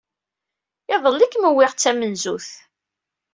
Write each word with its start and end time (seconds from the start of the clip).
Iḍelli 0.93 1.25
i 1.27 1.31
kemm 1.31 1.45
wwiɣ 1.51 1.71
d 1.73 1.79
tamenzut 1.79 2.47